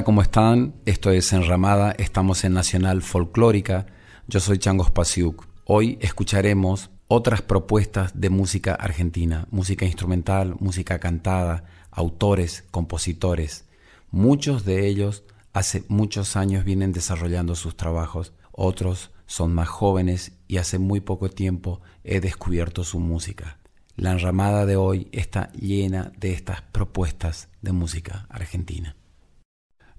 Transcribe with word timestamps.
Hola, 0.00 0.06
¿cómo 0.06 0.22
están? 0.22 0.76
Esto 0.86 1.10
es 1.10 1.30
Enramada, 1.34 1.92
estamos 1.92 2.44
en 2.44 2.54
Nacional 2.54 3.02
Folclórica. 3.02 3.84
Yo 4.28 4.40
soy 4.40 4.56
Changos 4.56 4.90
Pasiuk. 4.90 5.46
Hoy 5.66 5.98
escucharemos 6.00 6.88
otras 7.06 7.42
propuestas 7.42 8.18
de 8.18 8.30
música 8.30 8.74
argentina, 8.74 9.46
música 9.50 9.84
instrumental, 9.84 10.56
música 10.58 10.98
cantada, 11.00 11.64
autores, 11.90 12.64
compositores. 12.70 13.66
Muchos 14.10 14.64
de 14.64 14.86
ellos 14.86 15.22
hace 15.52 15.84
muchos 15.88 16.34
años 16.34 16.64
vienen 16.64 16.92
desarrollando 16.92 17.54
sus 17.54 17.76
trabajos, 17.76 18.32
otros 18.52 19.10
son 19.26 19.52
más 19.52 19.68
jóvenes 19.68 20.32
y 20.48 20.56
hace 20.56 20.78
muy 20.78 21.00
poco 21.00 21.28
tiempo 21.28 21.82
he 22.04 22.20
descubierto 22.20 22.84
su 22.84 23.00
música. 23.00 23.58
La 23.96 24.12
enramada 24.12 24.64
de 24.64 24.76
hoy 24.76 25.08
está 25.12 25.52
llena 25.52 26.10
de 26.16 26.32
estas 26.32 26.62
propuestas 26.62 27.50
de 27.60 27.72
música 27.72 28.26
argentina. 28.30 28.96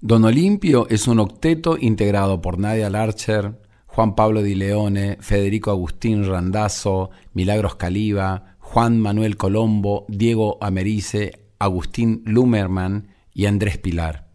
Don 0.04 0.24
Olimpio 0.24 0.88
es 0.88 1.06
un 1.06 1.20
octeto 1.20 1.76
integrado 1.78 2.42
por 2.42 2.58
Nadia 2.58 2.90
Larcher, 2.90 3.60
Juan 3.86 4.16
Pablo 4.16 4.42
Di 4.42 4.56
Leone, 4.56 5.16
Federico 5.20 5.70
Agustín 5.70 6.26
Randazzo, 6.26 7.10
Milagros 7.34 7.76
Caliba, 7.76 8.56
Juan 8.58 8.98
Manuel 8.98 9.36
Colombo, 9.36 10.04
Diego 10.08 10.58
Americe, 10.60 11.46
Agustín 11.60 12.24
Lumerman 12.26 13.10
y 13.32 13.46
Andrés 13.46 13.78
Pilar. 13.78 14.26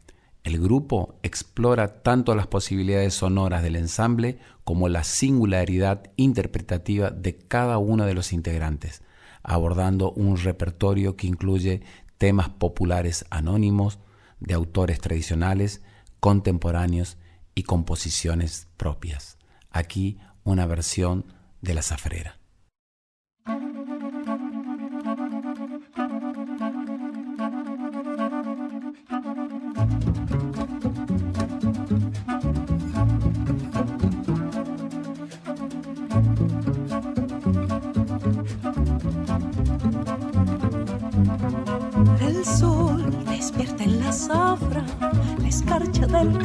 El 0.45 0.57
grupo 0.57 1.19
explora 1.21 2.01
tanto 2.01 2.33
las 2.33 2.47
posibilidades 2.47 3.15
sonoras 3.15 3.61
del 3.61 3.75
ensamble 3.75 4.39
como 4.63 4.87
la 4.87 5.03
singularidad 5.03 6.11
interpretativa 6.15 7.09
de 7.09 7.37
cada 7.39 7.77
uno 7.77 8.05
de 8.05 8.13
los 8.13 8.31
integrantes, 8.31 9.03
abordando 9.43 10.13
un 10.13 10.37
repertorio 10.37 11.17
que 11.17 11.27
incluye 11.27 11.81
temas 12.17 12.47
populares 12.47 13.25
anónimos, 13.29 13.99
de 14.39 14.53
autores 14.53 14.99
tradicionales, 14.99 15.81
contemporáneos 16.19 17.17
y 17.55 17.63
composiciones 17.63 18.67
propias. 18.77 19.37
Aquí 19.71 20.19
una 20.43 20.65
versión 20.65 21.25
de 21.61 21.73
la 21.73 21.81
zafrera. 21.81 22.36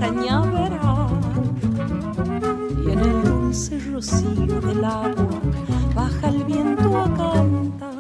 Cañaveral. 0.03 1.21
Y 2.85 2.91
en 2.91 2.99
el 2.99 3.23
dulce 3.23 3.79
rocío 3.93 4.61
del 4.61 4.85
agua 4.85 5.41
baja 5.95 6.29
el 6.29 6.43
viento 6.45 6.89
a 6.99 7.05
cantar. 7.21 7.93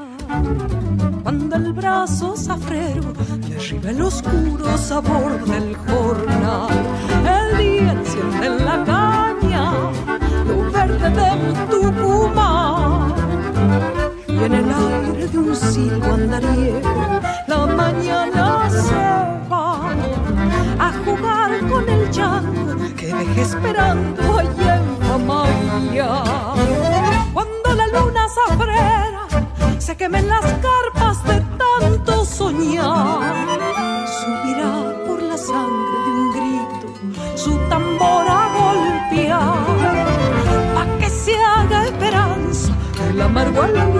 Cuando 1.22 1.56
el 1.56 1.72
brazo 1.72 2.36
zafrero 2.36 3.12
derriba 3.48 3.90
el 3.90 4.02
oscuro 4.02 4.76
sabor 4.76 5.32
del 5.44 5.76
jornal, 5.86 6.76
el 7.36 7.58
día 7.58 7.92
enciende 7.92 8.46
en 8.46 8.64
la 8.64 8.76
caña 8.92 9.64
lo 10.48 10.56
verde 10.72 11.08
de 11.20 11.30
Tucumán. 11.70 13.14
Y 14.26 14.38
en 14.46 14.54
el 14.54 14.68
aire 14.70 15.28
de 15.28 15.38
un 15.38 15.54
silbo 15.54 16.14
andariego 16.14 17.11
dejé 23.24 23.42
esperando 23.42 24.38
allá 24.38 24.76
en 24.76 24.96
Famaya. 25.06 26.10
Cuando 27.32 27.68
la 27.74 27.86
luna 27.88 28.26
zafrera 28.36 29.24
se 29.78 29.96
quemen 29.96 30.28
las 30.28 30.46
carpas 30.66 31.22
de 31.24 31.38
tanto 31.62 32.24
soñar, 32.24 33.60
subirá 34.18 34.72
por 35.06 35.22
la 35.22 35.36
sangre 35.36 35.96
de 36.04 36.10
un 36.20 36.32
grito 36.36 36.88
su 37.36 37.56
tambor 37.68 38.26
a 38.28 38.42
golpear, 38.58 39.66
pa' 40.74 40.98
que 40.98 41.08
se 41.08 41.36
haga 41.36 41.86
esperanza 41.86 42.72
el 43.10 43.20
amargo 43.20 43.62
almíbar 43.62 43.91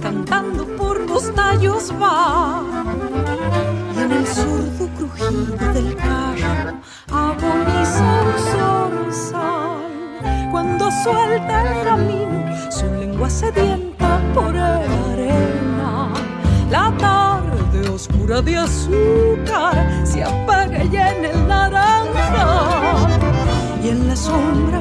cantando 0.00 0.64
por 0.76 1.00
los 1.00 1.34
tallos 1.34 1.92
va. 2.00 2.62
Y 3.96 4.00
en 4.00 4.12
el 4.12 4.26
sordo 4.26 4.88
crujido 4.96 5.72
del 5.72 5.96
carro 5.96 6.78
agoniza 7.10 8.22
un 8.22 8.38
zorzal. 8.52 10.50
Cuando 10.52 10.90
suelta 11.02 11.62
el 11.62 11.84
camino, 11.84 12.70
su 12.70 12.86
lengua 12.86 13.28
sedienta 13.28 14.20
por 14.34 14.54
el 14.54 14.60
arena. 14.60 16.12
La 16.70 16.92
tarde 16.98 17.88
oscura 17.88 18.40
de 18.40 18.56
azúcar 18.56 20.06
se 20.06 20.22
apaga 20.22 20.84
ya 20.84 21.10
en 21.16 21.24
el 21.24 21.48
naranja. 21.48 23.08
Y 23.82 23.88
en 23.88 24.06
la 24.06 24.14
sombra 24.14 24.71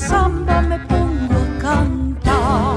samba 0.00 0.62
me 0.62 0.78
pongo 0.78 1.34
a 1.34 1.58
cantar. 1.60 2.76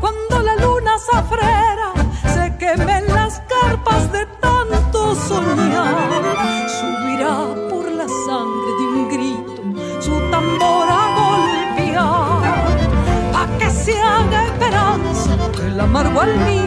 Cuando 0.00 0.40
la 0.40 0.56
luna 0.56 0.92
zafrera 0.98 1.92
se 2.34 2.56
queme 2.58 3.02
las 3.02 3.40
carpas 3.54 4.10
de 4.12 4.26
tanto 4.40 5.14
soñar, 5.14 6.22
subirá 6.78 7.36
por 7.68 7.84
la 7.90 8.06
sangre 8.26 8.70
de 8.78 8.84
un 8.94 9.08
grito 9.08 9.62
su 10.00 10.14
tambor 10.30 10.88
a 10.88 11.04
golpear. 11.18 12.42
Pa' 13.32 13.48
que 13.58 13.70
se 13.70 14.00
haga 14.00 14.46
esperanza, 14.46 15.36
el 15.66 15.78
amargo 15.78 16.20
al 16.20 16.36
mío 16.46 16.59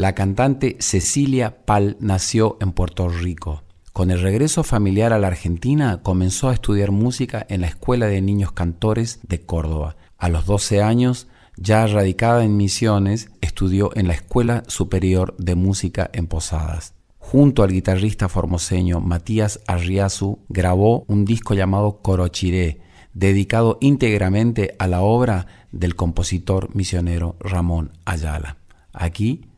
La 0.00 0.14
cantante 0.14 0.78
Cecilia 0.80 1.66
Pal 1.66 1.98
nació 2.00 2.56
en 2.62 2.72
Puerto 2.72 3.10
Rico. 3.10 3.64
Con 3.92 4.10
el 4.10 4.22
regreso 4.22 4.64
familiar 4.64 5.12
a 5.12 5.18
la 5.18 5.26
Argentina 5.26 6.00
comenzó 6.02 6.48
a 6.48 6.54
estudiar 6.54 6.90
música 6.90 7.44
en 7.50 7.60
la 7.60 7.66
Escuela 7.66 8.06
de 8.06 8.22
Niños 8.22 8.52
Cantores 8.52 9.20
de 9.28 9.42
Córdoba. 9.42 9.96
A 10.16 10.30
los 10.30 10.46
12 10.46 10.82
años, 10.82 11.28
ya 11.58 11.86
radicada 11.86 12.44
en 12.44 12.56
Misiones, 12.56 13.28
estudió 13.42 13.90
en 13.94 14.08
la 14.08 14.14
Escuela 14.14 14.62
Superior 14.68 15.36
de 15.36 15.54
Música 15.54 16.08
en 16.14 16.28
Posadas. 16.28 16.94
Junto 17.18 17.62
al 17.62 17.70
guitarrista 17.70 18.30
formoseño 18.30 19.00
Matías 19.00 19.60
Arriazu 19.66 20.38
grabó 20.48 21.04
un 21.08 21.26
disco 21.26 21.52
llamado 21.52 22.00
Corochiré, 22.00 22.80
dedicado 23.12 23.76
íntegramente 23.82 24.76
a 24.78 24.86
la 24.86 25.02
obra 25.02 25.46
del 25.72 25.94
compositor 25.94 26.74
misionero 26.74 27.36
Ramón 27.38 27.92
Ayala. 28.06 28.56
Aquí 28.94 29.49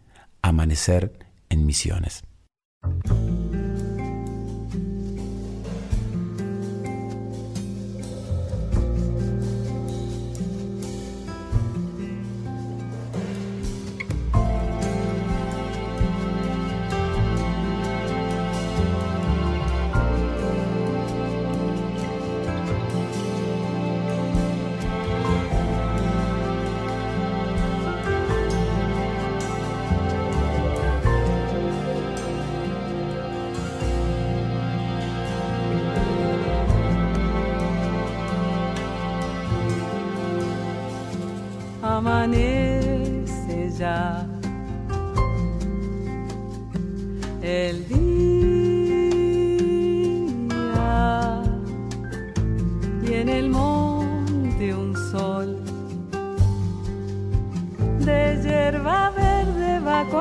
Amanecer 0.43 1.13
en 1.49 1.65
Misiones. 1.67 2.25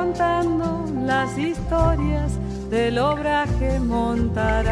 contando 0.02 0.86
las 1.06 1.38
historias 1.38 2.32
del 2.72 2.98
obraje 2.98 3.80
montarás. 3.80 4.72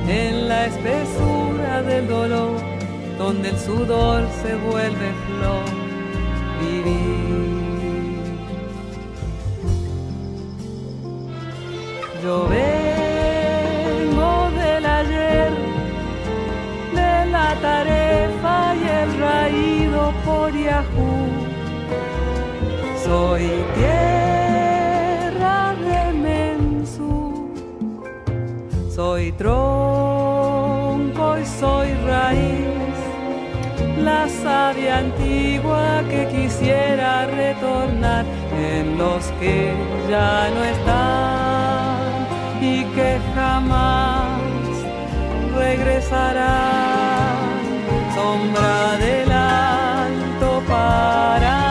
en 0.08 0.48
la 0.50 0.66
espesura 0.66 1.84
del 1.84 2.08
dolor, 2.08 2.58
donde 3.20 3.50
el 3.50 3.60
sudor 3.60 4.24
se 4.42 4.56
vuelve 4.56 5.10
soy 23.10 23.46
tierra 23.74 25.60
de 25.88 26.02
mensú, 26.14 27.18
soy 28.96 29.32
tronco 29.32 31.26
y 31.42 31.46
soy 31.60 31.88
raíz, 32.06 32.98
la 33.98 34.30
savia 34.44 35.00
antigua 35.00 36.04
que 36.12 36.22
quisiera 36.36 37.26
retornar 37.26 38.26
en 38.74 38.98
los 39.00 39.22
que 39.40 39.74
ya 40.08 40.50
no 40.56 40.62
están 40.76 42.28
y 42.62 42.84
que 42.96 43.10
jamás 43.34 44.40
regresarán, 45.58 47.40
sombra 48.16 48.98
del 49.04 49.32
alto 49.32 50.50
para 50.68 51.69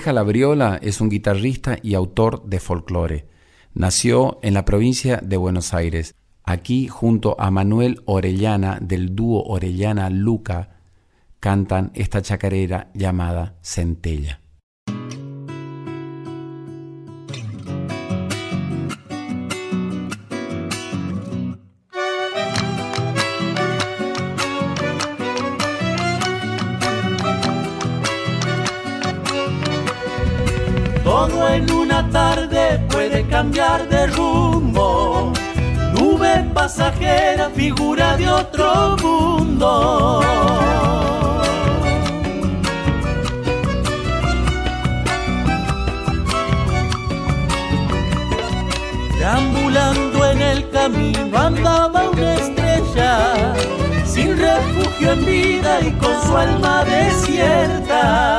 Benja 0.00 0.14
Labriola 0.14 0.78
es 0.80 1.02
un 1.02 1.10
guitarrista 1.10 1.76
y 1.82 1.92
autor 1.92 2.46
de 2.46 2.58
folclore. 2.58 3.26
Nació 3.74 4.38
en 4.42 4.54
la 4.54 4.64
provincia 4.64 5.18
de 5.18 5.36
Buenos 5.36 5.74
Aires. 5.74 6.14
Aquí, 6.42 6.88
junto 6.88 7.38
a 7.38 7.50
Manuel 7.50 8.00
Orellana 8.06 8.78
del 8.80 9.14
dúo 9.14 9.42
Orellana 9.42 10.08
Luca, 10.08 10.78
cantan 11.38 11.90
esta 11.92 12.22
chacarera 12.22 12.88
llamada 12.94 13.58
Centella. 13.60 14.39
Cambiar 33.40 33.88
de 33.88 34.06
rumbo. 34.08 35.32
Nube 35.94 36.44
pasajera, 36.52 37.48
figura 37.48 38.14
de 38.18 38.28
otro 38.28 38.98
mundo. 39.02 40.20
Deambulando 49.18 50.30
en 50.32 50.42
el 50.42 50.68
camino 50.68 51.38
andaba 51.38 52.10
una 52.10 52.34
estrella, 52.34 53.54
sin 54.04 54.36
refugio 54.36 55.12
en 55.12 55.24
vida 55.24 55.80
y 55.80 55.92
con 55.92 56.14
su 56.24 56.36
alma 56.36 56.84
desierta. 56.84 58.30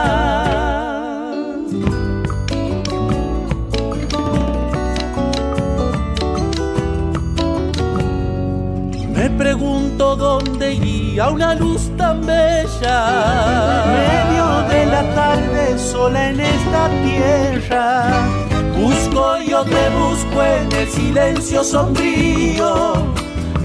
Dónde 10.02 10.74
iría 10.74 11.30
una 11.30 11.54
luz 11.54 11.92
tan 11.96 12.26
bella. 12.26 13.86
medio 13.86 14.70
de 14.70 14.86
la 14.88 15.04
tarde 15.14 15.78
sola 15.78 16.30
en 16.30 16.40
esta 16.40 16.90
tierra. 17.04 18.28
Busco 18.76 19.38
yo 19.48 19.64
te 19.64 19.90
busco 19.90 20.44
en 20.44 20.72
el 20.72 20.88
silencio 20.90 21.64
sombrío. 21.64 22.94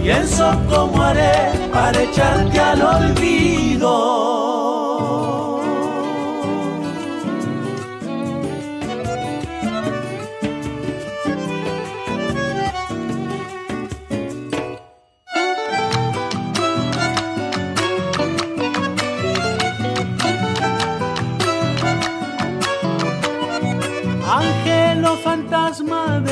Pienso 0.03 0.53
cómo 0.71 1.03
haré 1.03 1.53
para 1.73 2.03
echarte 2.03 2.61
al 2.61 2.83
olvido. 2.83 4.16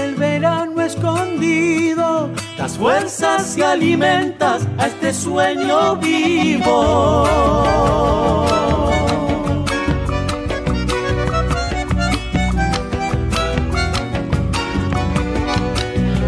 Del 0.05 0.17
verano 0.17 0.83
escondido, 0.83 2.29
las 2.59 2.77
fuerzas 2.77 3.57
y 3.57 3.63
alimentas 3.63 4.69
a 4.77 4.89
este 4.89 5.15
sueño 5.15 5.97
vivo. 5.97 7.25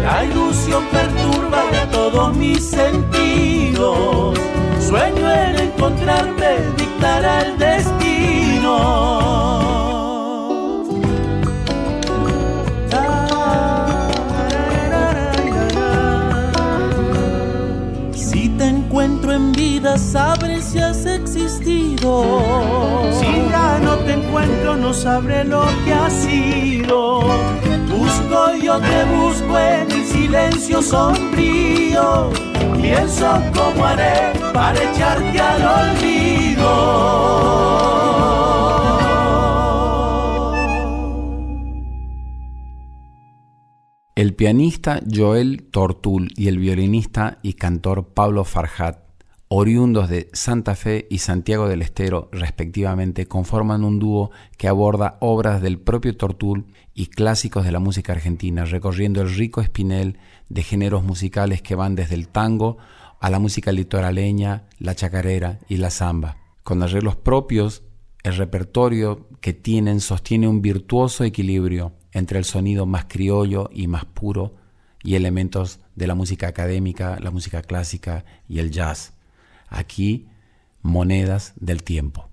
La 0.03 0.25
ilusión 0.25 0.83
perturba 0.91 1.63
todos 1.91 2.35
mis 2.35 2.67
sentidos. 2.67 4.39
Sueño 4.79 5.31
en 5.31 5.55
encontrarte, 5.67 6.49
dictará 6.77 7.41
el 7.41 7.57
destino. 7.59 9.66
En 19.37 19.51
vida, 19.53 19.97
sabré 19.97 20.61
si 20.61 20.79
has 20.79 21.05
existido. 21.05 22.11
Si 23.19 23.25
ya 23.51 23.79
no 23.79 23.95
te 24.05 24.13
encuentro, 24.13 24.75
no 24.75 24.93
sabré 24.93 25.43
lo 25.45 25.63
que 25.85 25.93
has 25.93 26.13
sido. 26.13 27.21
Busco 27.89 28.55
yo 28.61 28.79
te 28.79 29.05
busco 29.15 29.59
en 29.59 29.91
el 29.91 30.05
silencio 30.05 30.81
sombrío. 30.81 32.31
Pienso 32.81 33.27
cómo 33.55 33.85
haré 33.85 34.33
para 34.53 34.77
echarte 34.91 35.39
al 35.39 35.61
olvido. 35.81 37.17
El 44.15 44.33
pianista 44.33 44.99
Joel 45.13 45.69
Tortul 45.69 46.29
y 46.35 46.47
el 46.47 46.57
violinista 46.57 47.37
y 47.43 47.53
cantor 47.53 48.15
Pablo 48.15 48.43
Farhat, 48.45 49.06
oriundos 49.49 50.09
de 50.09 50.29
Santa 50.33 50.75
Fe 50.75 51.07
y 51.09 51.19
Santiago 51.19 51.67
del 51.69 51.81
Estero 51.81 52.29
respectivamente, 52.31 53.27
conforman 53.27 53.83
un 53.83 53.99
dúo 53.99 54.31
que 54.57 54.67
aborda 54.67 55.17
obras 55.21 55.61
del 55.61 55.79
propio 55.79 56.15
Tortul 56.17 56.65
y 56.93 57.07
clásicos 57.07 57.63
de 57.63 57.71
la 57.71 57.79
música 57.79 58.11
argentina, 58.13 58.65
recorriendo 58.65 59.21
el 59.21 59.33
rico 59.33 59.61
espinel 59.61 60.17
de 60.49 60.63
géneros 60.63 61.03
musicales 61.03 61.61
que 61.61 61.75
van 61.75 61.95
desde 61.95 62.15
el 62.15 62.27
tango 62.27 62.77
a 63.19 63.29
la 63.29 63.39
música 63.39 63.71
litoraleña, 63.71 64.67
la 64.79 64.95
chacarera 64.95 65.59
y 65.67 65.77
la 65.77 65.91
samba. 65.91 66.37
Con 66.63 66.83
arreglos 66.83 67.15
propios, 67.15 67.83
el 68.23 68.35
repertorio 68.35 69.27
que 69.39 69.53
tienen 69.53 70.01
sostiene 70.01 70.47
un 70.47 70.61
virtuoso 70.61 71.23
equilibrio 71.23 71.93
entre 72.11 72.37
el 72.39 72.45
sonido 72.45 72.85
más 72.85 73.05
criollo 73.05 73.69
y 73.71 73.87
más 73.87 74.05
puro 74.05 74.55
y 75.03 75.15
elementos 75.15 75.79
de 75.95 76.07
la 76.07 76.15
música 76.15 76.47
académica, 76.47 77.17
la 77.21 77.31
música 77.31 77.61
clásica 77.61 78.25
y 78.49 78.59
el 78.59 78.71
jazz. 78.71 79.16
Aquí, 79.67 80.27
monedas 80.81 81.53
del 81.57 81.83
tiempo. 81.83 82.29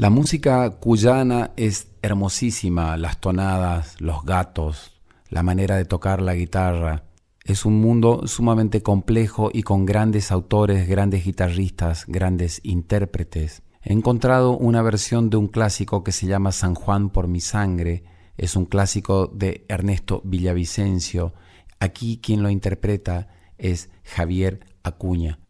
La 0.00 0.08
música 0.08 0.70
cuyana 0.80 1.50
es 1.58 1.88
hermosísima, 2.00 2.96
las 2.96 3.20
tonadas, 3.20 4.00
los 4.00 4.24
gatos, 4.24 4.98
la 5.28 5.42
manera 5.42 5.76
de 5.76 5.84
tocar 5.84 6.22
la 6.22 6.34
guitarra. 6.34 7.04
Es 7.44 7.66
un 7.66 7.82
mundo 7.82 8.26
sumamente 8.26 8.82
complejo 8.82 9.50
y 9.52 9.62
con 9.62 9.84
grandes 9.84 10.32
autores, 10.32 10.88
grandes 10.88 11.26
guitarristas, 11.26 12.06
grandes 12.08 12.62
intérpretes. 12.62 13.62
He 13.82 13.92
encontrado 13.92 14.56
una 14.56 14.80
versión 14.80 15.28
de 15.28 15.36
un 15.36 15.48
clásico 15.48 16.02
que 16.02 16.12
se 16.12 16.26
llama 16.26 16.52
San 16.52 16.74
Juan 16.74 17.10
por 17.10 17.28
mi 17.28 17.42
sangre. 17.42 18.02
Es 18.38 18.56
un 18.56 18.64
clásico 18.64 19.26
de 19.26 19.66
Ernesto 19.68 20.22
Villavicencio. 20.24 21.34
Aquí 21.78 22.20
quien 22.22 22.42
lo 22.42 22.48
interpreta 22.48 23.28
es 23.58 23.90
Javier 24.04 24.60
Acuña. 24.82 25.40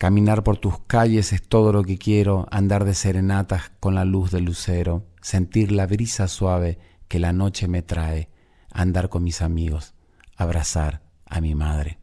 Caminar 0.00 0.42
por 0.42 0.56
tus 0.56 0.78
calles 0.86 1.34
es 1.34 1.42
todo 1.42 1.74
lo 1.74 1.84
que 1.84 1.98
quiero, 1.98 2.46
andar 2.50 2.86
de 2.86 2.94
serenatas 2.94 3.70
con 3.80 3.94
la 3.94 4.06
luz 4.06 4.30
del 4.30 4.44
lucero, 4.44 5.04
sentir 5.20 5.72
la 5.72 5.86
brisa 5.86 6.26
suave 6.26 6.78
que 7.06 7.18
la 7.18 7.34
noche 7.34 7.68
me 7.68 7.82
trae, 7.82 8.30
andar 8.72 9.10
con 9.10 9.22
mis 9.22 9.42
amigos, 9.42 9.92
abrazar 10.38 11.02
a 11.26 11.42
mi 11.42 11.54
madre. 11.54 11.98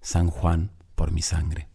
San 0.00 0.30
Juan 0.30 0.70
por 0.94 1.12
mi 1.12 1.20
sangre. 1.20 1.68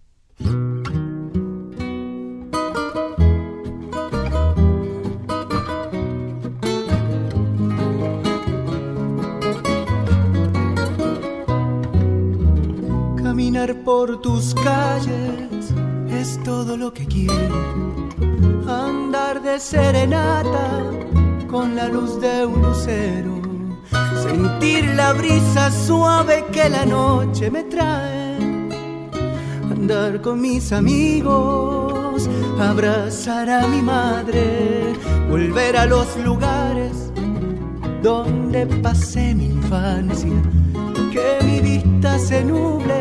Por 13.58 14.22
tus 14.22 14.54
calles 14.54 15.74
es 16.12 16.40
todo 16.44 16.78
lo 16.78 16.94
que 16.94 17.08
quiero. 17.08 18.08
Andar 18.68 19.42
de 19.42 19.60
serenata 19.60 20.84
con 21.50 21.76
la 21.76 21.88
luz 21.88 22.22
de 22.22 22.46
un 22.46 22.62
lucero. 22.62 23.42
Sentir 24.22 24.86
la 24.94 25.14
brisa 25.14 25.72
suave 25.72 26.46
que 26.52 26.70
la 26.70 26.86
noche 26.86 27.50
me 27.50 27.64
trae. 27.64 28.38
Andar 29.72 30.22
con 30.22 30.40
mis 30.40 30.72
amigos, 30.72 32.30
abrazar 32.60 33.50
a 33.50 33.66
mi 33.66 33.82
madre, 33.82 34.94
volver 35.32 35.78
a 35.78 35.88
los 35.88 36.16
lugares 36.18 37.12
donde 38.04 38.68
pasé 38.84 39.34
mi 39.34 39.46
infancia. 39.46 40.42
Que 41.12 41.44
mi 41.44 41.60
vista 41.60 42.20
se 42.20 42.44
nuble 42.44 42.97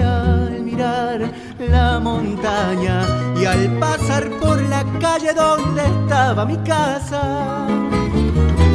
la 0.77 1.99
montaña 2.01 3.03
y 3.41 3.47
al 3.47 3.79
pasar 3.79 4.29
por 4.41 4.61
la 4.69 4.85
calle 5.01 5.33
donde 5.33 5.83
estaba 5.83 6.45
mi 6.45 6.57
casa, 6.59 7.67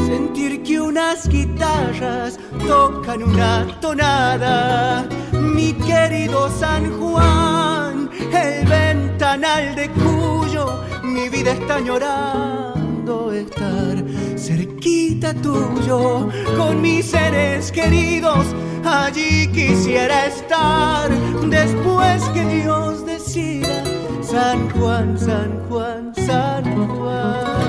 sentir 0.08 0.64
que 0.64 0.82
unas 0.82 1.28
guitarras 1.28 2.40
tocan 2.68 3.24
una 3.24 3.68
tonada. 3.80 5.06
Mi 5.32 5.74
querido 5.74 6.50
San 6.50 6.92
Juan, 7.00 8.10
el 8.34 8.68
ventanal 8.68 9.76
de 9.76 9.90
cuyo 9.90 10.82
mi 11.04 11.30
vida 11.30 11.52
está 11.52 11.80
llorando 11.80 13.32
estar 13.32 14.04
cerquita 14.41 15.34
tuyo 15.36 16.30
con 16.58 16.82
mis 16.82 17.06
seres 17.06 17.71
queridos 17.71 18.47
allí 18.84 19.47
quisiera 19.47 20.25
estar 20.27 21.10
después 21.49 22.23
que 22.34 22.43
Dios 22.45 23.06
decida 23.06 23.84
San 24.32 24.69
Juan, 24.69 25.17
San 25.19 25.60
Juan, 25.67 26.13
San 26.15 26.63
Juan. 26.88 27.62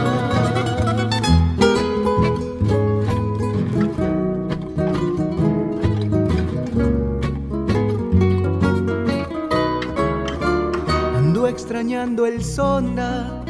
Ando 11.16 11.48
extrañando 11.48 12.26
el 12.26 12.44
sonda, 12.44 13.44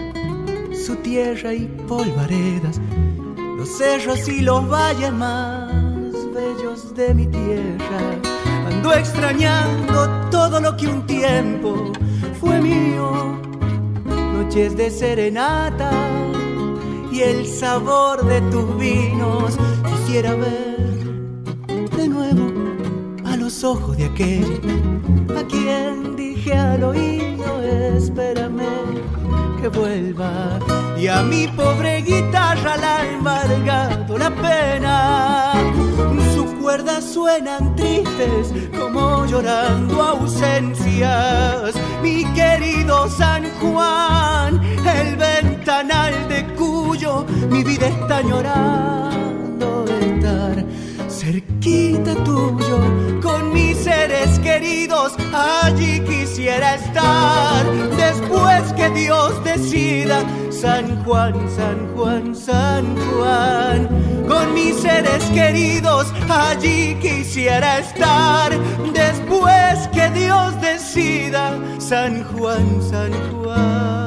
su 0.73 0.97
tierra 0.97 1.53
y 1.53 1.67
polvaredas, 1.87 2.81
los 3.63 3.79
cerros 3.79 4.29
y 4.29 4.41
los 4.41 4.69
valles 4.69 5.13
más 5.13 5.71
bellos 6.35 6.93
de 6.97 7.15
mi 7.15 7.27
tierra. 7.27 8.01
Ando 8.67 8.93
extrañando 8.93 10.29
todo 10.33 10.59
lo 10.61 10.77
que 10.77 10.89
un 10.89 11.07
tiempo 11.07 11.93
fue 12.41 12.61
mío. 12.61 13.39
Noches 14.35 14.77
de 14.77 14.91
serenata 14.91 15.93
y 17.13 17.21
el 17.21 17.47
sabor 17.47 18.27
de 18.27 18.41
tus 18.51 18.77
vinos. 18.79 19.57
Quisiera 19.89 20.35
ver 20.35 21.89
de 21.97 22.09
nuevo 22.09 22.51
a 23.25 23.37
los 23.37 23.63
ojos 23.63 23.97
de 23.97 24.07
aquel 24.07 24.61
a 25.39 25.47
quien 25.47 26.17
dije 26.17 26.53
al 26.53 26.83
oído, 26.83 27.63
espérame 27.97 29.22
vuelva. 29.69 30.59
Y 30.99 31.09
a 31.09 31.23
mi 31.23 31.49
pobre 31.49 32.03
guitarra 32.03 32.77
la 32.77 32.97
ha 32.99 33.07
embargado 33.07 34.19
la 34.19 34.31
pena 34.31 35.53
cuerdas 36.63 37.05
suenan 37.05 37.77
tristes 37.77 38.55
como 38.79 39.27
llorando 39.27 40.01
ausencias. 40.01 41.75
Mi 42.01 42.25
querido 42.33 43.11
San 43.11 43.45
Juan, 43.61 44.61
el 44.87 45.17
ventanal 45.17 46.15
de 46.29 46.47
cuyo 46.55 47.27
mi 47.51 47.63
vida 47.63 47.89
está 47.89 48.23
llorando 48.23 49.32
cerquita 51.33 52.15
tuyo 52.25 52.79
con 53.23 53.53
mis 53.53 53.79
seres 53.79 54.39
queridos. 54.41 55.15
Allí 55.33 56.01
quisiera 56.01 56.75
estar 56.75 57.65
después 57.97 58.73
que 58.75 58.91
Dios 58.91 59.43
decida. 59.45 60.23
San 60.51 61.03
Juan, 61.05 61.35
San 61.57 61.95
Juan, 61.95 62.35
San 62.35 62.85
Juan, 62.97 63.89
con 64.29 64.55
mis 64.55 64.77
seres 64.77 65.25
queridos 65.35 66.13
allí 66.29 66.95
quisiera 67.01 67.79
estar 67.81 68.51
después 68.93 69.89
que 69.93 70.09
Dios 70.11 70.61
decida. 70.61 71.59
San 71.79 72.23
Juan, 72.25 72.81
San 72.83 73.13
Juan. 73.33 74.02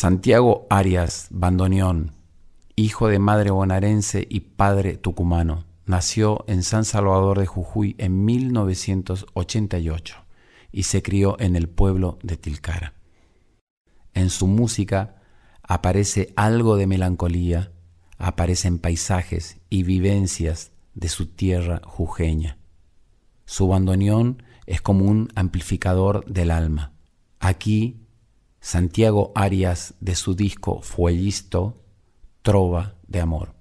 Santiago 0.00 0.66
Arias 0.70 1.26
Bandoneón, 1.28 2.12
hijo 2.74 3.08
de 3.08 3.18
madre 3.18 3.50
bonaerense 3.50 4.26
y 4.30 4.40
padre 4.40 4.96
tucumano, 4.96 5.66
nació 5.84 6.42
en 6.48 6.62
San 6.62 6.86
Salvador 6.86 7.38
de 7.38 7.44
Jujuy 7.44 7.96
en 7.98 8.24
1988 8.24 10.16
y 10.72 10.84
se 10.84 11.02
crió 11.02 11.38
en 11.38 11.54
el 11.54 11.68
pueblo 11.68 12.18
de 12.22 12.38
Tilcara. 12.38 12.94
En 14.14 14.30
su 14.30 14.46
música 14.46 15.16
aparece 15.62 16.32
algo 16.34 16.78
de 16.78 16.86
melancolía, 16.86 17.70
aparecen 18.16 18.78
paisajes 18.78 19.58
y 19.68 19.82
vivencias 19.82 20.72
de 20.94 21.10
su 21.10 21.26
tierra 21.26 21.82
jujeña. 21.84 22.56
Su 23.44 23.68
bandoneón 23.68 24.44
es 24.64 24.80
como 24.80 25.04
un 25.04 25.28
amplificador 25.34 26.24
del 26.24 26.52
alma. 26.52 26.94
Aquí 27.38 28.00
Santiago 28.60 29.32
Arias 29.34 29.94
de 30.00 30.14
su 30.14 30.34
disco 30.34 30.82
Fuellisto, 30.82 31.82
Trova 32.42 32.94
de 33.06 33.20
Amor. 33.20 33.59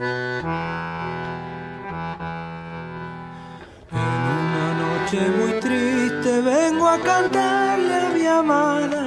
En 0.00 0.04
una 3.90 4.74
noche 4.78 5.20
muy 5.36 5.58
triste 5.58 6.40
vengo 6.40 6.86
a 6.88 6.98
cantarle 7.00 7.94
a 7.94 8.10
mi 8.10 8.26
amada. 8.26 9.02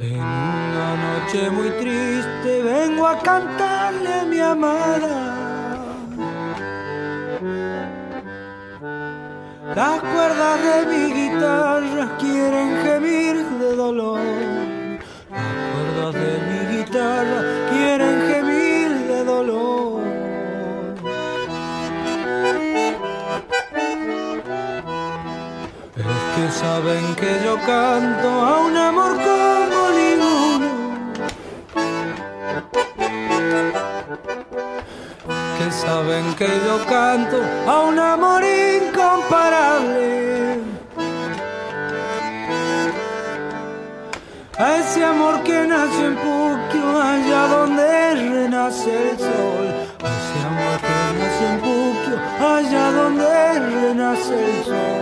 En 0.00 0.20
una 0.20 0.96
noche 0.96 1.50
muy 1.50 1.70
triste 1.78 2.62
vengo 2.62 3.06
a 3.06 3.16
cantarle 3.20 4.12
a 4.12 4.24
mi 4.24 4.40
amada. 4.40 5.36
Las 9.76 10.00
cuerdas 10.00 10.60
de 10.60 10.86
mi 10.86 11.12
guitarra 11.12 12.16
quieren 12.18 12.82
gemir 12.82 13.36
de 13.60 13.76
dolor. 13.76 14.59
De 16.12 16.40
mi 16.48 16.60
guitarra 16.76 17.40
quieren 17.70 18.16
gemir 18.28 18.90
de 19.06 19.24
dolor. 19.24 20.02
Es 25.96 26.22
que 26.34 26.50
saben 26.50 27.14
que 27.14 27.32
yo 27.44 27.54
canto 27.64 28.28
a 28.28 28.58
un 28.66 28.76
amor 28.76 29.12
como 29.28 29.90
ninguno. 30.00 30.70
Que 35.58 35.70
saben 35.70 36.34
que 36.34 36.48
yo 36.66 36.84
canto 36.88 37.38
a 37.68 37.80
un 37.82 37.98
amor 38.00 38.42
incomparable. 38.42 40.39
A 44.62 44.76
ese 44.76 45.02
amor 45.02 45.42
que 45.42 45.66
nace 45.66 46.04
en 46.04 46.16
Puquio, 46.16 47.00
allá 47.00 47.46
donde 47.46 48.14
renace 48.14 49.10
el 49.12 49.18
sol. 49.18 49.66
A 50.04 50.08
ese 50.18 50.38
amor 50.50 50.76
que 50.86 50.98
nace 51.18 51.44
en 51.50 51.58
Puquio, 51.60 52.16
allá 52.46 52.92
donde 52.92 53.58
renace 53.58 54.34
el 54.34 54.64
sol. 54.64 55.00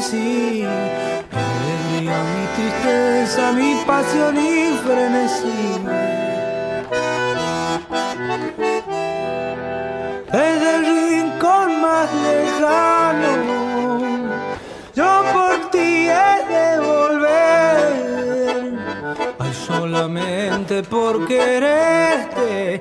Mi 0.00 0.64
alegría, 0.64 2.16
mi 2.32 2.46
tristeza, 2.56 3.52
mi 3.52 3.74
pasión 3.86 4.34
y 4.38 4.72
frenesí. 4.82 5.60
desde 10.32 10.76
el 10.76 10.86
rincón 10.86 11.82
más 11.82 12.08
lejano. 12.14 13.32
Yo 14.94 15.22
por 15.34 15.70
ti 15.70 16.08
he 16.08 16.44
de 16.48 16.80
volver, 16.80 17.92
ay 19.38 19.52
solamente 19.52 20.82
por 20.82 21.26
quererte 21.28 22.80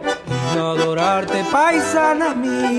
y 0.55 0.57
adorarte, 0.57 1.43
paisana 1.51 2.33
mía. 2.33 2.78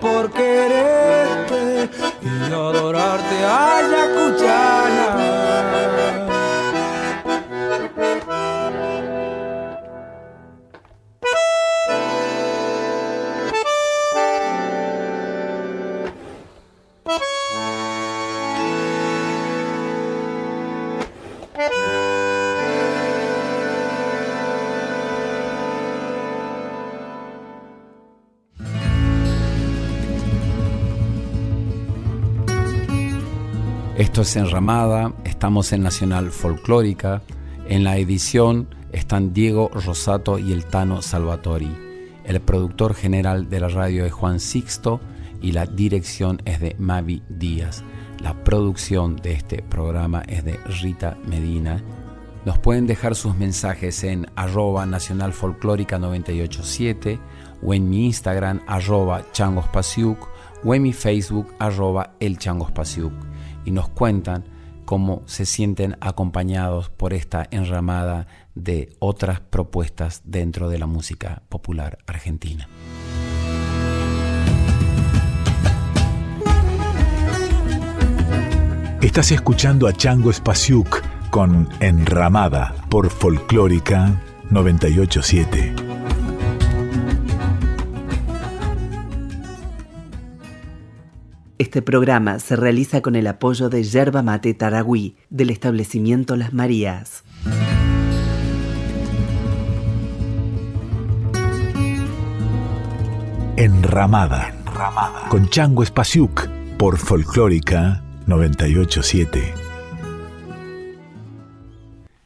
Por 0.00 0.30
quererte 0.32 1.90
y 2.22 2.52
adorarte, 2.52 3.44
ay 3.44 3.84
Ayacuchana. 3.84 5.21
Esto 34.02 34.22
es 34.22 34.34
Enramada, 34.34 35.12
estamos 35.22 35.72
en 35.72 35.84
Nacional 35.84 36.32
Folclórica. 36.32 37.22
En 37.68 37.84
la 37.84 37.98
edición 37.98 38.66
están 38.90 39.32
Diego 39.32 39.70
Rosato 39.72 40.40
y 40.40 40.52
el 40.52 40.64
Tano 40.64 41.02
Salvatori. 41.02 41.70
El 42.24 42.40
productor 42.40 42.94
general 42.94 43.48
de 43.48 43.60
la 43.60 43.68
radio 43.68 44.04
es 44.04 44.12
Juan 44.12 44.40
Sixto 44.40 45.00
y 45.40 45.52
la 45.52 45.66
dirección 45.66 46.42
es 46.46 46.58
de 46.58 46.74
Mavi 46.80 47.22
Díaz. 47.28 47.84
La 48.18 48.34
producción 48.42 49.14
de 49.14 49.34
este 49.34 49.62
programa 49.62 50.24
es 50.26 50.44
de 50.44 50.58
Rita 50.82 51.16
Medina. 51.24 51.80
Nos 52.44 52.58
pueden 52.58 52.88
dejar 52.88 53.14
sus 53.14 53.36
mensajes 53.36 54.02
en 54.02 54.26
arroba 54.34 54.84
nacional 54.84 55.32
folclórica 55.32 56.00
987 56.00 57.20
o 57.62 57.72
en 57.72 57.88
mi 57.88 58.06
Instagram 58.06 58.62
arroba 58.66 59.22
changospasiuk 59.30 60.28
o 60.64 60.74
en 60.74 60.82
mi 60.82 60.92
Facebook 60.92 61.54
arroba 61.60 62.16
el 62.18 62.36
y 63.64 63.70
nos 63.70 63.88
cuentan 63.88 64.44
cómo 64.84 65.22
se 65.26 65.46
sienten 65.46 65.96
acompañados 66.00 66.90
por 66.90 67.14
esta 67.14 67.46
enramada 67.50 68.26
de 68.54 68.94
otras 68.98 69.40
propuestas 69.40 70.22
dentro 70.24 70.68
de 70.68 70.78
la 70.78 70.86
música 70.86 71.42
popular 71.48 71.98
argentina. 72.06 72.68
Estás 79.00 79.32
escuchando 79.32 79.88
a 79.88 79.92
Chango 79.92 80.32
Spasiuk 80.32 81.02
con 81.30 81.68
Enramada 81.80 82.74
por 82.88 83.10
Folclórica 83.10 84.20
987. 84.50 85.91
Este 91.62 91.80
programa 91.80 92.40
se 92.40 92.56
realiza 92.56 93.00
con 93.02 93.14
el 93.14 93.28
apoyo 93.28 93.68
de 93.68 93.84
Yerba 93.84 94.24
Mate 94.24 94.52
Taragüí 94.52 95.14
del 95.30 95.50
establecimiento 95.50 96.34
Las 96.34 96.52
Marías. 96.52 97.22
Enramada, 103.56 104.48
Enramada. 104.48 105.28
con 105.28 105.48
Chango 105.50 105.84
Spasiuk 105.84 106.48
por 106.78 106.98
Folclórica 106.98 108.02
987. 108.26 109.54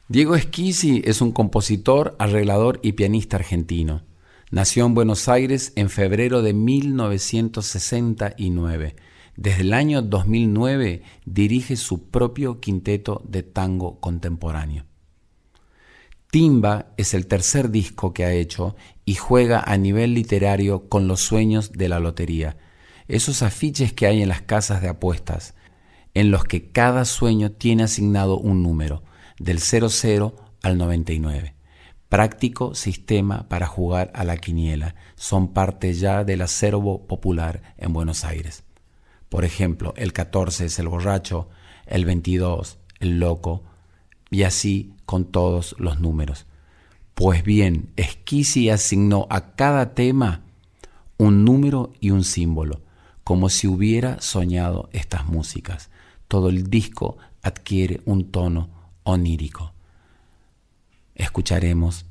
Diego 0.08 0.34
Esquisi 0.34 1.02
es 1.04 1.20
un 1.20 1.32
compositor, 1.32 2.16
arreglador 2.18 2.80
y 2.82 2.92
pianista 2.92 3.36
argentino. 3.36 4.00
Nació 4.50 4.86
en 4.86 4.94
Buenos 4.94 5.28
Aires 5.28 5.74
en 5.76 5.90
febrero 5.90 6.40
de 6.40 6.54
1969 6.54 8.96
Desde 9.36 9.62
el 9.62 9.74
año 9.74 10.00
2009 10.00 11.02
dirige 11.26 11.76
su 11.76 12.10
propio 12.10 12.58
quinteto 12.58 13.22
de 13.28 13.42
tango 13.42 14.00
contemporáneo. 14.00 14.86
Timba 16.30 16.92
es 16.96 17.14
el 17.14 17.26
tercer 17.26 17.70
disco 17.70 18.12
que 18.12 18.24
ha 18.24 18.32
hecho 18.32 18.76
y 19.04 19.14
juega 19.14 19.60
a 19.60 19.76
nivel 19.76 20.14
literario 20.14 20.88
con 20.88 21.06
los 21.06 21.20
sueños 21.20 21.72
de 21.72 21.88
la 21.88 22.00
lotería, 22.00 22.56
esos 23.08 23.42
afiches 23.42 23.92
que 23.92 24.06
hay 24.06 24.22
en 24.22 24.28
las 24.28 24.42
casas 24.42 24.82
de 24.82 24.88
apuestas, 24.88 25.54
en 26.14 26.30
los 26.30 26.44
que 26.44 26.70
cada 26.72 27.04
sueño 27.04 27.52
tiene 27.52 27.84
asignado 27.84 28.38
un 28.38 28.62
número, 28.62 29.04
del 29.38 29.60
00 29.60 30.34
al 30.62 30.78
99. 30.78 31.54
Práctico 32.08 32.74
sistema 32.74 33.48
para 33.48 33.66
jugar 33.66 34.10
a 34.14 34.24
la 34.24 34.38
quiniela, 34.38 34.94
son 35.14 35.52
parte 35.52 35.92
ya 35.94 36.24
del 36.24 36.42
acervo 36.42 37.06
popular 37.06 37.74
en 37.76 37.92
Buenos 37.92 38.24
Aires. 38.24 38.65
Por 39.28 39.44
ejemplo, 39.44 39.92
el 39.96 40.12
14 40.12 40.66
es 40.66 40.78
el 40.78 40.88
borracho, 40.88 41.48
el 41.86 42.04
22 42.04 42.78
el 43.00 43.18
loco, 43.18 43.62
y 44.30 44.42
así 44.42 44.94
con 45.04 45.26
todos 45.26 45.76
los 45.78 46.00
números. 46.00 46.46
Pues 47.14 47.44
bien, 47.44 47.92
Esquisi 47.96 48.70
asignó 48.70 49.26
a 49.30 49.54
cada 49.54 49.94
tema 49.94 50.42
un 51.16 51.44
número 51.44 51.92
y 52.00 52.10
un 52.10 52.24
símbolo, 52.24 52.82
como 53.24 53.48
si 53.48 53.66
hubiera 53.66 54.20
soñado 54.20 54.88
estas 54.92 55.26
músicas. 55.26 55.90
Todo 56.28 56.48
el 56.48 56.68
disco 56.68 57.16
adquiere 57.42 58.00
un 58.04 58.30
tono 58.30 58.68
onírico. 59.04 59.72
Escucharemos 61.14 62.06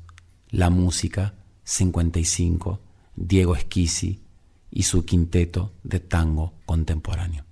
la 0.50 0.70
música 0.70 1.34
55, 1.64 2.80
Diego 3.14 3.54
Esquisi 3.54 4.25
y 4.70 4.82
su 4.82 5.04
quinteto 5.04 5.72
de 5.82 6.00
tango 6.00 6.52
contemporáneo. 6.66 7.45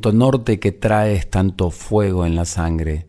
Norte 0.00 0.60
que 0.60 0.72
traes 0.72 1.28
tanto 1.28 1.70
fuego 1.70 2.24
en 2.24 2.34
la 2.36 2.44
sangre, 2.44 3.08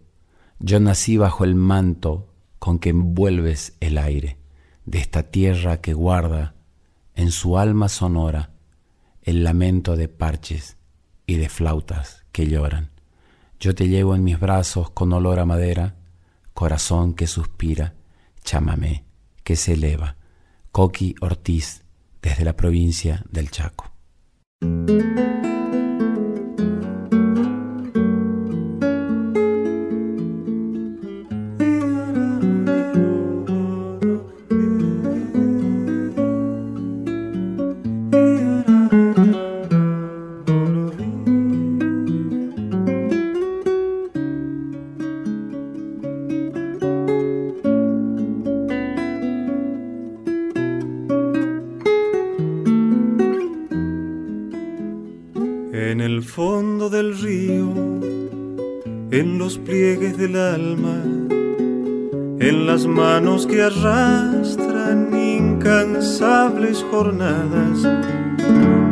yo 0.59 0.79
nací 0.79 1.17
bajo 1.17 1.43
el 1.43 1.55
manto 1.55 2.33
con 2.57 2.79
que 2.79 2.89
envuelves 2.89 3.77
el 3.79 3.97
aire 3.97 4.37
de 4.85 4.99
esta 4.99 5.23
tierra 5.23 5.81
que 5.81 5.93
guarda 5.93 6.55
en 7.15 7.31
su 7.31 7.57
alma 7.57 7.89
sonora 7.89 8.51
el 9.21 9.43
lamento 9.43 9.95
de 9.95 10.07
parches 10.07 10.77
y 11.25 11.35
de 11.35 11.49
flautas 11.49 12.25
que 12.31 12.47
lloran. 12.47 12.89
Yo 13.59 13.75
te 13.75 13.87
llevo 13.87 14.15
en 14.15 14.23
mis 14.23 14.39
brazos 14.39 14.89
con 14.89 15.13
olor 15.13 15.39
a 15.39 15.45
madera, 15.45 15.95
corazón 16.53 17.13
que 17.13 17.27
suspira, 17.27 17.95
chámame, 18.43 19.05
que 19.43 19.55
se 19.55 19.73
eleva. 19.73 20.15
Coqui 20.71 21.15
Ortiz, 21.21 21.83
desde 22.21 22.45
la 22.45 22.55
provincia 22.55 23.23
del 23.29 23.51
Chaco. 23.51 23.91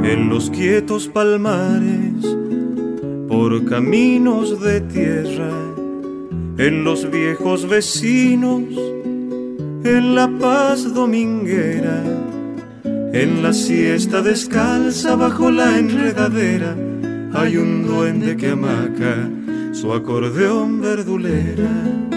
En 0.04 0.30
los 0.30 0.50
quietos 0.50 1.10
palmares, 1.10 2.26
por 3.28 3.66
caminos 3.66 4.62
de 4.62 4.80
tierra, 4.80 5.52
en 6.58 6.86
los 6.86 7.12
viejos 7.12 7.68
vecinos, 7.68 8.64
en 9.84 10.16
la 10.16 10.30
paz 10.40 10.94
dominguera, 10.94 12.02
en 12.86 13.44
la 13.44 13.52
siesta 13.52 14.22
descalza 14.22 15.16
bajo 15.18 15.52
la 15.52 15.78
enredadera, 15.78 16.78
hay 17.34 17.58
un 17.58 17.86
duende 17.86 18.38
que 18.38 18.52
amaca 18.52 19.30
su 19.74 19.92
acordeón 19.92 20.80
verdulera 20.80 22.17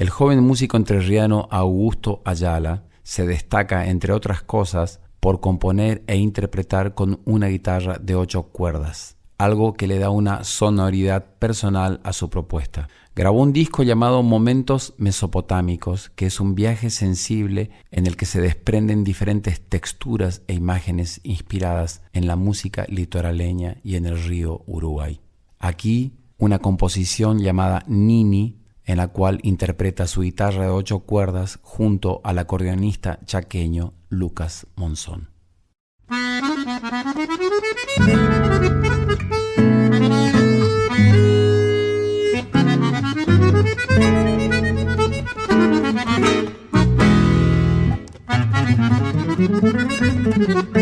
El 0.00 0.08
joven 0.08 0.42
músico 0.42 0.78
entrerriano 0.78 1.46
Augusto 1.50 2.22
Ayala 2.24 2.84
se 3.02 3.26
destaca, 3.26 3.86
entre 3.88 4.14
otras 4.14 4.40
cosas, 4.40 5.00
por 5.20 5.40
componer 5.40 6.02
e 6.06 6.16
interpretar 6.16 6.94
con 6.94 7.20
una 7.26 7.48
guitarra 7.48 7.98
de 8.00 8.14
ocho 8.14 8.44
cuerdas, 8.44 9.18
algo 9.36 9.74
que 9.74 9.86
le 9.86 9.98
da 9.98 10.08
una 10.08 10.42
sonoridad 10.42 11.26
personal 11.38 12.00
a 12.02 12.14
su 12.14 12.30
propuesta. 12.30 12.88
Grabó 13.14 13.42
un 13.42 13.52
disco 13.52 13.82
llamado 13.82 14.22
Momentos 14.22 14.94
Mesopotámicos, 14.96 16.08
que 16.16 16.24
es 16.24 16.40
un 16.40 16.54
viaje 16.54 16.88
sensible 16.88 17.68
en 17.90 18.06
el 18.06 18.16
que 18.16 18.24
se 18.24 18.40
desprenden 18.40 19.04
diferentes 19.04 19.60
texturas 19.60 20.40
e 20.46 20.54
imágenes 20.54 21.20
inspiradas 21.24 22.00
en 22.14 22.26
la 22.26 22.36
música 22.36 22.86
litoraleña 22.88 23.76
y 23.84 23.96
en 23.96 24.06
el 24.06 24.18
río 24.24 24.62
Uruguay. 24.66 25.20
Aquí, 25.58 26.14
una 26.38 26.58
composición 26.58 27.40
llamada 27.40 27.84
Nini 27.86 28.59
en 28.90 28.96
la 28.96 29.08
cual 29.08 29.38
interpreta 29.44 30.08
su 30.08 30.22
guitarra 30.22 30.64
de 30.64 30.70
ocho 30.70 31.00
cuerdas 31.00 31.60
junto 31.62 32.20
al 32.24 32.40
acordeonista 32.40 33.20
chaqueño 33.24 33.94
Lucas 34.08 34.66
Monzón. 34.74 35.30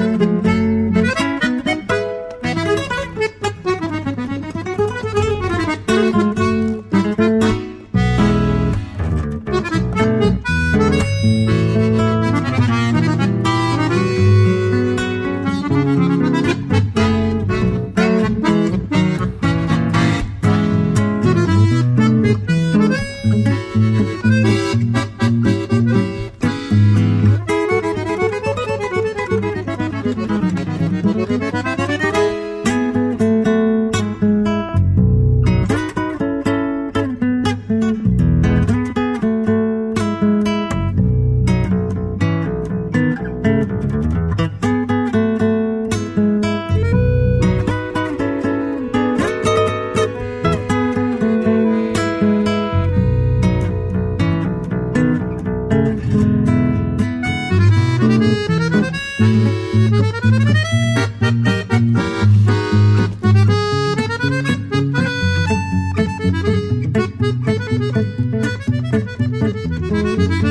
Música 69.91 70.48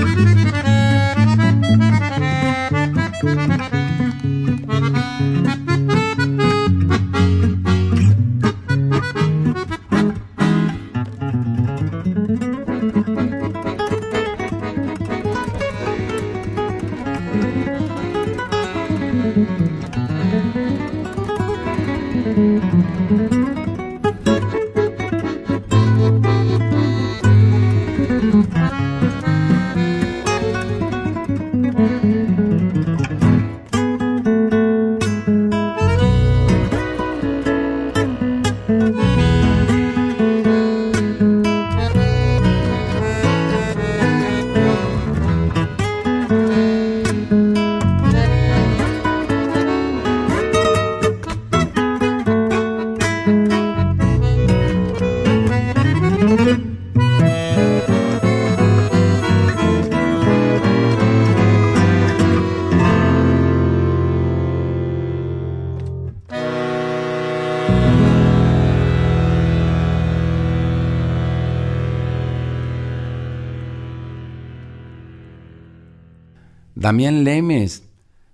Damián 76.88 77.26
Lemes 77.26 77.84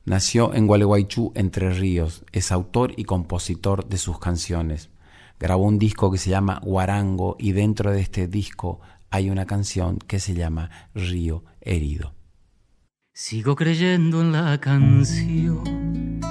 nació 0.06 0.54
en 0.54 0.68
Gualeguaychú, 0.68 1.32
Entre 1.34 1.74
Ríos. 1.74 2.24
Es 2.34 2.52
autor 2.52 2.94
y 2.96 3.04
compositor 3.04 3.90
de 3.90 3.98
sus 3.98 4.20
canciones. 4.20 4.92
Grabó 5.40 5.64
un 5.64 5.80
disco 5.80 6.12
que 6.12 6.20
se 6.20 6.30
llama 6.30 6.62
Guarango 6.64 7.36
y 7.40 7.54
dentro 7.54 7.92
de 7.92 8.02
este 8.02 8.28
disco 8.28 8.80
hay 9.10 9.32
una 9.32 9.48
canción 9.48 9.98
que 9.98 10.20
se 10.20 10.36
llama 10.36 10.70
Río 10.94 11.44
Herido. 11.62 12.14
Sigo 13.12 13.56
creyendo 13.56 14.22
en 14.22 14.32
la 14.32 14.60
canción 14.60 16.22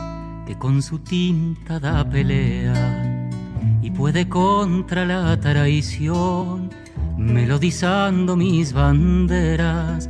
que 0.46 0.56
con 0.56 0.80
su 0.80 1.00
tinta 1.00 1.80
da 1.80 2.08
pelea 2.08 3.30
y 3.82 3.90
puede 3.90 4.28
contra 4.28 5.04
la 5.04 5.40
traición, 5.40 6.70
melodizando 7.22 8.36
mis 8.36 8.72
banderas 8.72 10.08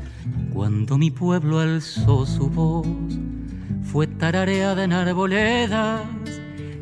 cuando 0.53 0.99
mi 0.99 1.11
pueblo 1.11 1.61
alzó 1.61 2.27
su 2.27 2.49
voz, 2.49 2.87
fue 3.83 4.07
tarareada 4.07 4.85
en 4.85 4.93
arboledas, 4.93 6.03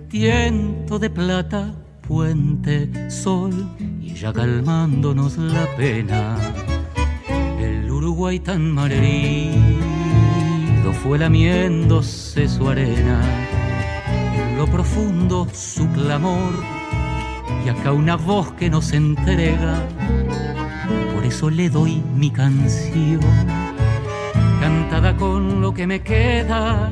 tiento 0.09 0.99
de 0.99 1.11
plata, 1.11 1.75
puente, 2.07 3.11
sol, 3.11 3.53
y 4.01 4.15
ya 4.15 4.33
calmándonos 4.33 5.39
la 5.39 5.67
pena. 5.77 6.37
El 7.61 7.91
Uruguay 7.91 8.41
tan 8.41 8.73
malherido 8.73 9.61
fue 11.03 11.19
lamiéndose 11.19 12.49
su 12.49 12.69
arena, 12.69 13.21
en 14.35 14.59
lo 14.59 14.67
profundo 14.67 15.47
su 15.53 15.89
clamor, 15.93 16.53
y 17.65 17.69
acá 17.69 17.93
una 17.93 18.17
voz 18.17 18.53
que 18.53 18.71
nos 18.71 18.93
entrega. 18.93 19.75
Por 21.15 21.25
eso 21.25 21.51
le 21.51 21.69
doy 21.69 22.03
mi 22.15 22.31
canción, 22.31 23.21
cantada 24.61 25.17
con 25.17 25.61
lo 25.61 25.73
que 25.73 25.87
me 25.87 26.01
queda 26.01 26.91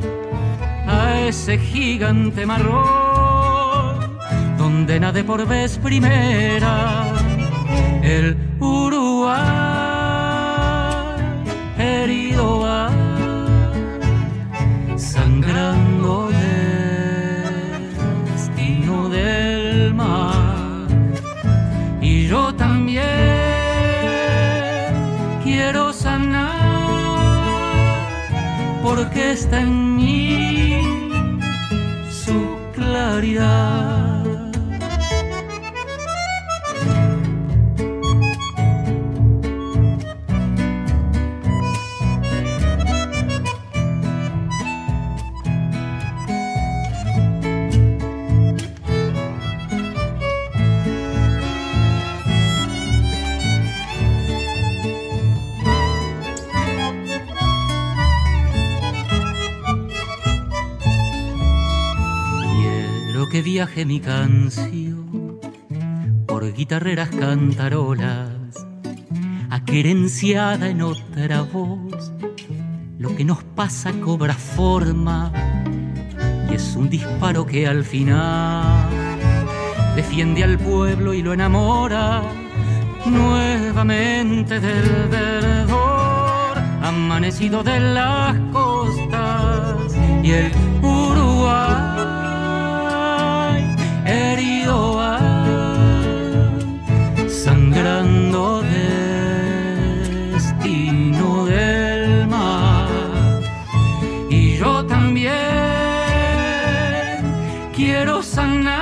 a 0.86 1.20
ese 1.20 1.58
gigante 1.58 2.46
marrón, 2.46 4.16
donde 4.56 5.00
nade 5.00 5.24
por 5.24 5.46
vez 5.46 5.78
primera 5.78 7.04
el 8.02 8.36
Uruguay 8.60 9.38
herido 11.78 12.60
va, 12.60 12.90
sangrando 14.96 15.87
quiero 25.44 25.92
sanar 25.92 26.58
porque 28.82 29.32
está 29.32 29.60
en 29.60 29.96
mí 29.96 30.80
su 32.10 32.56
claridad. 32.74 33.97
Que 63.30 63.42
viaje 63.42 63.84
mi 63.84 64.00
canción 64.00 65.38
por 66.26 66.52
guitarreras 66.54 67.10
cantarolas, 67.10 68.66
aquerenciada 69.50 70.68
en 70.68 70.82
otra 70.82 71.42
voz. 71.42 72.12
Lo 72.98 73.14
que 73.16 73.24
nos 73.24 73.44
pasa 73.44 73.92
cobra 74.00 74.34
forma 74.34 75.32
y 76.50 76.54
es 76.54 76.74
un 76.74 76.88
disparo 76.88 77.44
que 77.44 77.66
al 77.66 77.84
final 77.84 78.88
defiende 79.94 80.44
al 80.44 80.58
pueblo 80.58 81.12
y 81.12 81.22
lo 81.22 81.32
enamora 81.34 82.22
nuevamente 83.04 84.58
del 84.58 85.08
verdor 85.08 86.58
amanecido 86.82 87.62
de 87.62 87.80
las 87.80 88.36
costas 88.52 89.94
y 90.22 90.30
el 90.30 90.67
Herido 94.18 94.78
sangrando 97.44 98.62
destino 100.32 101.44
del 101.46 102.26
mar. 102.26 102.88
Y 104.28 104.56
yo 104.56 104.84
también 104.86 105.34
quiero 107.74 108.22
sanar 108.22 108.78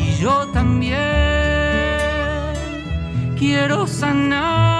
Y 0.00 0.14
yo 0.22 0.46
también 0.48 0.98
quiero 3.38 3.86
sanar 3.86 4.75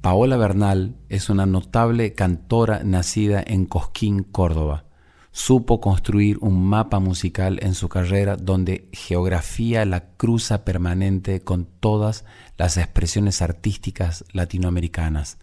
Paola 0.00 0.36
Bernal 0.36 0.96
es 1.08 1.30
una 1.30 1.46
notable 1.46 2.14
cantora 2.14 2.82
nacida 2.82 3.40
en 3.46 3.66
Cosquín, 3.66 4.24
Córdoba. 4.24 4.86
Supo 5.30 5.80
construir 5.80 6.38
un 6.40 6.64
mapa 6.64 6.98
musical 6.98 7.60
en 7.62 7.74
su 7.74 7.88
carrera 7.88 8.34
donde 8.34 8.88
geografía 8.92 9.84
la 9.84 10.10
cruza 10.16 10.64
permanente 10.64 11.42
con 11.42 11.66
todas 11.66 12.24
las 12.56 12.76
expresiones 12.76 13.40
artísticas 13.40 14.24
latinoamericanas, 14.32 15.38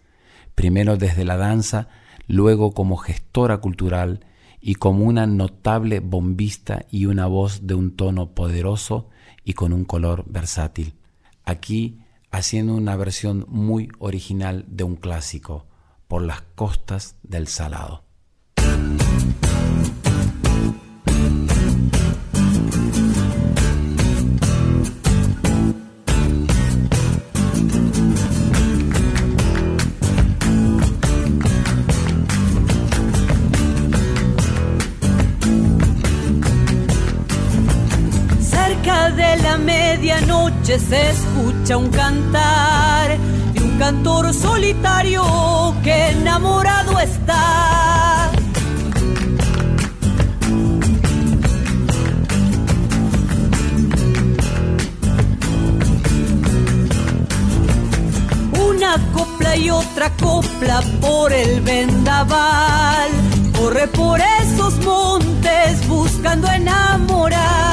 primero 0.58 0.96
desde 0.96 1.24
la 1.24 1.36
danza, 1.36 1.86
luego 2.26 2.72
como 2.72 2.96
gestora 2.96 3.58
cultural 3.58 4.26
y 4.60 4.74
como 4.74 5.04
una 5.04 5.24
notable 5.24 6.00
bombista 6.00 6.84
y 6.90 7.06
una 7.06 7.26
voz 7.26 7.68
de 7.68 7.74
un 7.74 7.94
tono 7.94 8.34
poderoso 8.34 9.08
y 9.44 9.52
con 9.52 9.72
un 9.72 9.84
color 9.84 10.24
versátil. 10.26 10.94
Aquí 11.44 12.00
haciendo 12.32 12.74
una 12.74 12.96
versión 12.96 13.46
muy 13.48 13.88
original 14.00 14.64
de 14.66 14.82
un 14.82 14.96
clásico, 14.96 15.64
por 16.08 16.22
las 16.22 16.40
costas 16.56 17.14
del 17.22 17.46
Salado. 17.46 18.02
Se 40.76 41.10
escucha 41.10 41.78
un 41.78 41.88
cantar 41.88 43.16
de 43.54 43.62
un 43.62 43.78
cantor 43.78 44.34
solitario 44.34 45.22
que 45.82 46.10
enamorado 46.10 46.98
está. 46.98 48.30
Una 58.68 58.96
copla 59.14 59.56
y 59.56 59.70
otra 59.70 60.10
copla 60.16 60.82
por 61.00 61.32
el 61.32 61.62
vendaval. 61.62 63.08
Corre 63.58 63.88
por 63.88 64.20
esos 64.20 64.76
montes 64.84 65.88
buscando 65.88 66.46
enamorar. 66.50 67.67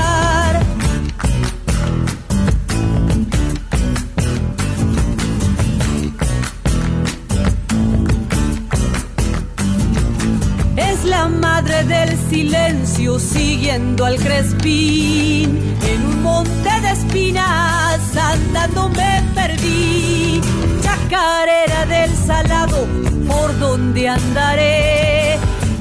Del 11.84 12.18
silencio 12.30 13.20
siguiendo 13.20 14.06
al 14.06 14.16
crespín. 14.18 15.76
En 15.88 16.06
un 16.06 16.24
monte 16.24 16.82
de 16.82 16.92
espinas 16.92 18.00
andando 18.18 18.90
me 18.90 19.24
perdí. 19.36 20.42
Chacarera 20.82 21.86
del 21.86 22.16
salado, 22.16 22.88
por 23.28 23.60
donde 23.60 24.08
andaré. 24.08 25.34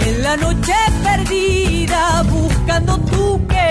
En 0.07 0.23
la 0.23 0.37
noche 0.37 0.75
perdida, 1.03 2.23
buscando 2.25 2.99
tu 2.99 3.47
querer. 3.47 3.64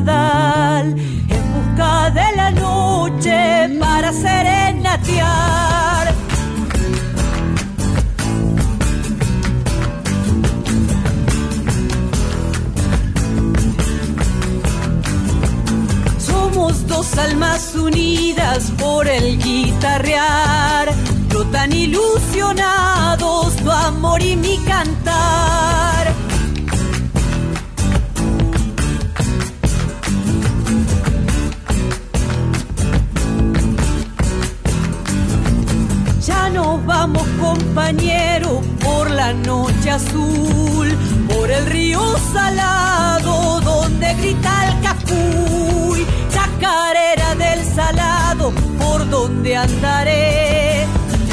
En 0.00 1.54
busca 1.54 2.10
de 2.10 2.36
la 2.36 2.50
noche 2.52 3.68
para 3.80 4.12
serenatear. 4.12 6.14
Somos 16.18 16.86
dos 16.86 17.18
almas 17.18 17.74
unidas 17.74 18.70
por 18.78 19.08
el 19.08 19.36
guitarrear, 19.42 20.94
no 21.32 21.44
tan 21.46 21.72
ilusionados 21.72 23.56
tu 23.56 23.70
amor 23.70 24.22
y 24.22 24.36
mi 24.36 24.58
cantar. 24.58 26.27
Compañero 37.40 38.60
por 38.84 39.10
la 39.10 39.32
noche 39.32 39.90
azul, 39.90 40.88
por 41.28 41.50
el 41.50 41.66
río 41.66 42.00
salado 42.32 43.60
donde 43.60 44.14
grita 44.14 44.68
el 44.68 44.80
capuy, 44.82 46.06
chacarera 46.30 47.34
del 47.34 47.64
salado 47.64 48.52
por 48.78 49.08
donde 49.08 49.56
andaré 49.56 50.84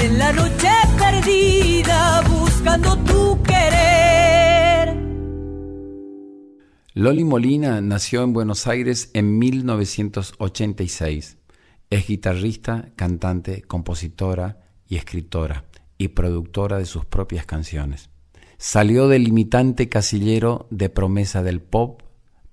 en 0.01 0.17
la 0.17 0.33
noche 0.33 0.69
perdida 0.97 2.21
buscando 2.21 2.97
tu 2.99 3.41
querer. 3.43 4.95
Loli 6.93 7.23
Molina 7.23 7.81
nació 7.81 8.23
en 8.23 8.33
Buenos 8.33 8.65
Aires 8.67 9.11
en 9.13 9.37
1986. 9.37 11.37
Es 11.89 12.07
guitarrista, 12.07 12.91
cantante, 12.95 13.61
compositora 13.61 14.64
y 14.87 14.97
escritora 14.97 15.65
y 15.97 16.09
productora 16.09 16.77
de 16.77 16.85
sus 16.85 17.05
propias 17.05 17.45
canciones. 17.45 18.09
Salió 18.57 19.07
del 19.07 19.23
limitante 19.25 19.89
casillero 19.89 20.67
de 20.69 20.89
promesa 20.89 21.43
del 21.43 21.61
pop 21.61 22.01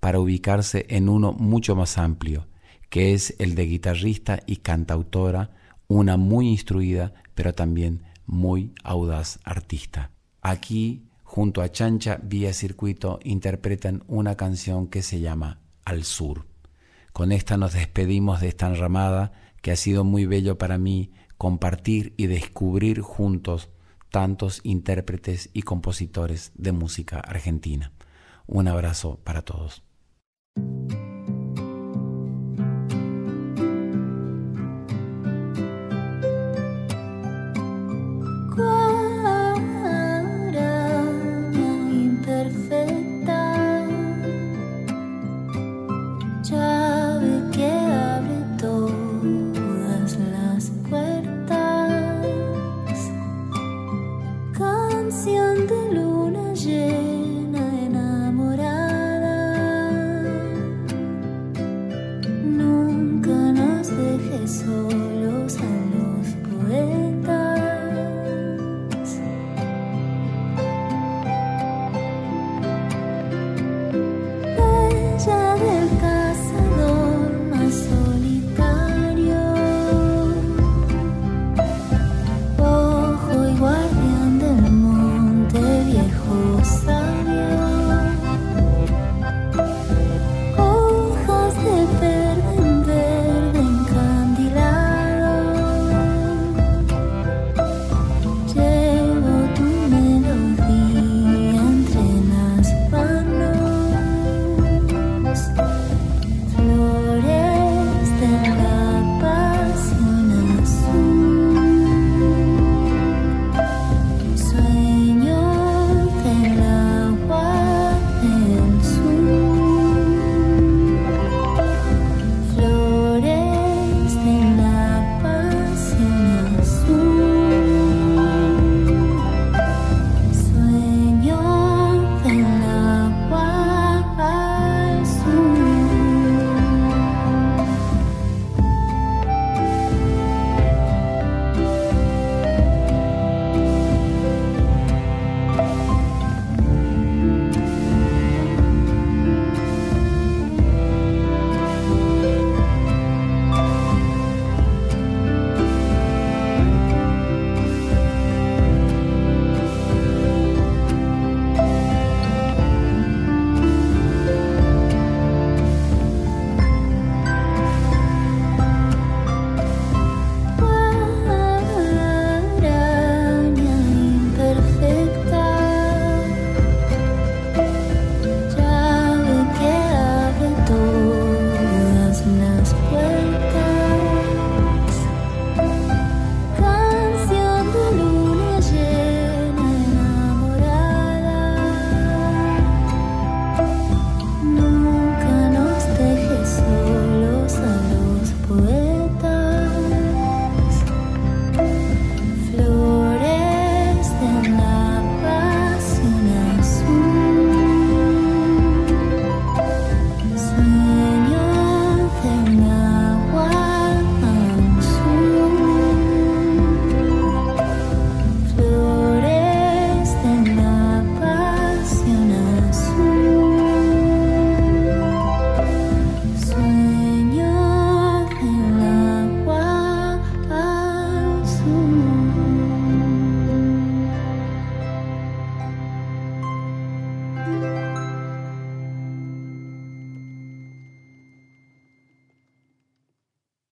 para 0.01 0.19
ubicarse 0.19 0.87
en 0.89 1.09
uno 1.09 1.33
mucho 1.33 1.77
más 1.77 1.99
amplio, 1.99 2.49
que 2.91 3.15
es 3.15 3.35
el 3.39 3.55
de 3.55 3.67
guitarrista 3.67 4.41
y 4.47 4.57
cantautora, 4.57 5.51
una 5.87 6.17
muy 6.17 6.49
instruida, 6.49 7.15
pero 7.35 7.55
también 7.55 8.03
muy 8.27 8.73
audaz 8.83 9.39
artista. 9.45 10.11
Aquí, 10.41 11.09
junto 11.23 11.63
a 11.63 11.71
Chancha 11.71 12.19
Vía 12.23 12.53
Circuito, 12.53 13.21
interpretan 13.23 14.03
una 14.09 14.37
canción 14.37 14.89
que 14.89 15.03
se 15.03 15.21
llama 15.21 15.61
Al 15.85 16.05
Sur. 16.05 16.47
Con 17.13 17.31
esta 17.31 17.57
nos 17.57 17.75
despedimos 17.75 18.41
de 18.41 18.49
esta 18.49 18.67
enramada 18.67 19.33
que 19.61 19.71
ha 19.71 19.77
sido 19.77 20.03
muy 20.03 20.27
bello 20.27 20.59
para 20.59 20.79
mí 20.79 21.13
compartir 21.43 22.15
y 22.17 22.29
descubrir 22.29 23.01
juntos 23.01 23.69
tantos 24.13 24.61
intérpretes 24.63 25.51
y 25.53 25.63
compositores 25.63 26.53
de 26.55 26.71
música 26.71 27.19
argentina. 27.19 27.91
Un 28.47 28.69
abrazo 28.69 29.19
para 29.25 29.43
todos. 29.43 29.83